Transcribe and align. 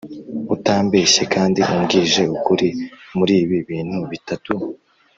Utambeshye 0.55 1.21
kandi 1.33 1.59
umbwije 1.73 2.23
ukuri 2.37 2.67
muribi 3.17 3.57
bintu 3.69 3.97
bitatu 4.11 4.53